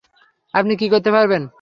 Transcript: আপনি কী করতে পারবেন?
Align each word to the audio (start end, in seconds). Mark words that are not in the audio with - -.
আপনি 0.53 0.73
কী 0.75 0.87
করতে 0.89 1.09
পারবেন? 1.11 1.41